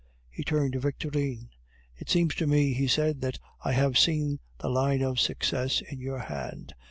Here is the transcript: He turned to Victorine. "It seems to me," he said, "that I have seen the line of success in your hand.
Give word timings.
He 0.31 0.43
turned 0.43 0.73
to 0.73 0.79
Victorine. 0.79 1.49
"It 1.95 2.09
seems 2.09 2.33
to 2.37 2.47
me," 2.47 2.73
he 2.73 2.87
said, 2.87 3.21
"that 3.21 3.37
I 3.63 3.73
have 3.73 3.99
seen 3.99 4.39
the 4.57 4.67
line 4.67 5.03
of 5.03 5.19
success 5.19 5.79
in 5.81 5.99
your 5.99 6.17
hand. 6.21 6.73